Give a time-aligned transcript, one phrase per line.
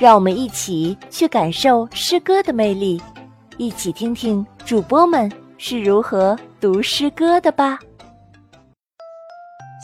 [0.00, 2.98] 让我们一起去感受诗歌的魅力，
[3.58, 7.78] 一起听听主播们是如何读诗歌的吧。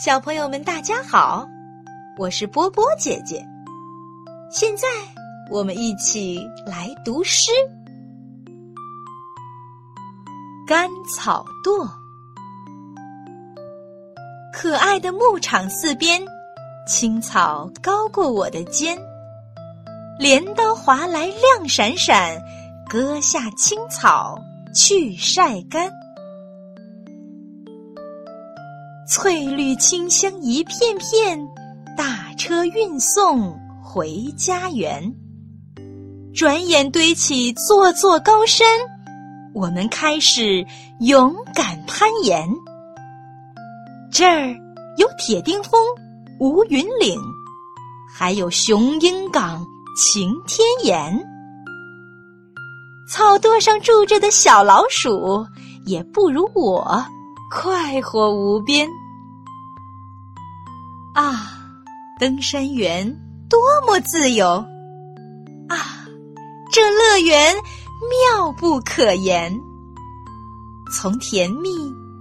[0.03, 1.47] 小朋友们，大家好，
[2.17, 3.45] 我是波波姐姐。
[4.49, 4.87] 现在
[5.51, 7.51] 我们一起来读诗，
[10.67, 11.85] 《甘草垛》。
[14.51, 16.19] 可爱的牧场四边。
[16.87, 18.97] 青草高过我的肩，
[20.19, 22.41] 镰刀划来亮闪闪，
[22.89, 24.35] 割下青草
[24.73, 25.91] 去晒干。
[29.07, 31.47] 翠绿清香一片片，
[31.95, 35.13] 大车运送回家园。
[36.33, 38.67] 转眼堆起座座高山，
[39.53, 40.65] 我们开始
[40.99, 42.49] 勇敢攀岩。
[44.11, 44.47] 这儿
[44.97, 45.79] 有铁钉峰。
[46.39, 47.19] 吴云岭，
[48.15, 49.65] 还有雄鹰岗、
[49.97, 51.11] 晴天岩。
[53.09, 55.43] 草垛上住着的小老鼠，
[55.85, 57.03] 也不如我
[57.51, 58.87] 快活无边。
[61.15, 61.49] 啊，
[62.19, 63.11] 登山园
[63.49, 64.63] 多么自由！
[65.67, 66.05] 啊，
[66.71, 67.55] 这乐园
[68.35, 69.51] 妙不可言。
[70.93, 71.71] 从甜蜜、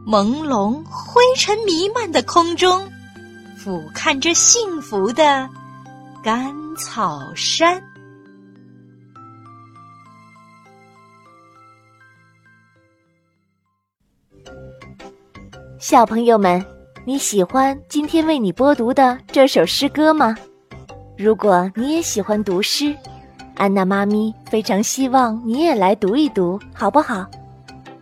[0.07, 2.89] 朦胧、灰尘弥漫的空中。
[3.59, 5.51] 俯瞰着幸福的
[6.27, 7.81] 甘草山，
[15.79, 16.61] 小朋友们，
[17.05, 20.37] 你喜欢今天为你播读的这首诗歌吗？
[21.17, 22.93] 如果你也喜欢读诗，
[23.55, 27.25] 安娜妈咪非常希望你也来读一读，好不好？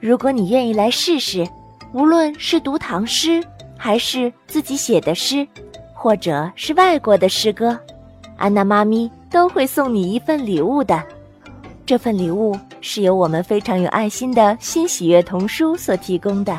[0.01, 1.47] 如果你愿意来试试，
[1.93, 3.45] 无论是读唐诗。
[3.77, 5.47] 还是自己写的诗，
[5.93, 7.79] 或者是外国的诗歌，
[8.37, 11.03] 安娜妈咪都会送你一份礼物的。
[11.87, 16.59] 这份礼物是由我们非常有爱心的新喜悦童书所提供的，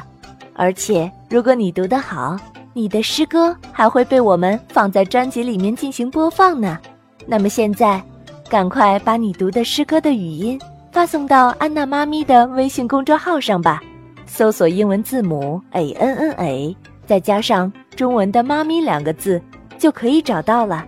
[0.53, 2.37] 而且如果你读得好，
[2.73, 6.77] 你的诗歌还会被我们放在专辑里面进行播放呢。
[7.25, 8.01] 那么现在，
[8.47, 10.59] 赶快把你读的诗歌的语音
[10.91, 13.81] 发送到安娜妈咪的微信公众号上吧，
[14.27, 16.77] 搜索英文字母 a n n a。
[17.07, 19.41] 再加上中文的“妈咪”两个字，
[19.77, 20.85] 就可以找到了。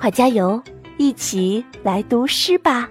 [0.00, 0.62] 快加油，
[0.96, 2.88] 一起来读诗吧！